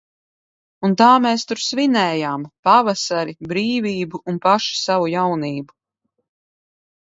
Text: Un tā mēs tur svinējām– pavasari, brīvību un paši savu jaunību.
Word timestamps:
Un 0.87 0.95
tā 1.01 1.09
mēs 1.25 1.45
tur 1.51 1.61
svinējām– 1.63 2.47
pavasari, 2.69 3.37
brīvību 3.53 4.23
un 4.33 4.43
paši 4.49 4.81
savu 4.87 5.15
jaunību. 5.15 5.81